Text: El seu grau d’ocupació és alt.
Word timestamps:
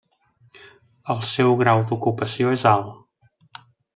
El 1.15 1.19
seu 1.33 1.53
grau 1.59 1.83
d’ocupació 1.91 2.55
és 2.57 2.65
alt. 2.73 3.63